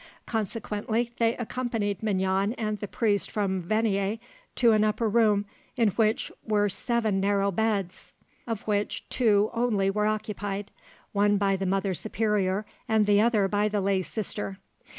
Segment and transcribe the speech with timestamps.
[0.25, 4.17] Consequently, they accompanied Mignon and the priest from Venier
[4.55, 5.45] to an upper room,
[5.77, 8.11] in which were seven narrow beds,
[8.47, 10.71] of which two only were occupied,
[11.11, 14.57] one by the mother superior and the other by the lay sister.